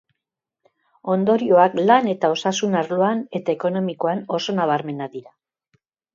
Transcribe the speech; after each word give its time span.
Ondorioak 1.15 1.75
lan 1.89 2.09
eta 2.13 2.31
osasun 2.37 2.79
arloan 2.81 3.21
eta 3.41 3.55
ekonomikoak 3.57 4.35
oso 4.41 4.59
nabarmenak 4.63 5.17
dira. 5.21 5.37